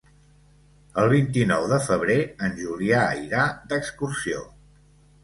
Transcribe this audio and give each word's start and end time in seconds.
El 1.01 1.09
vint-i-nou 1.11 1.65
de 1.71 1.77
febrer 1.87 2.15
en 2.47 2.55
Julià 2.63 3.03
irà 3.27 3.45
d'excursió. 3.75 4.41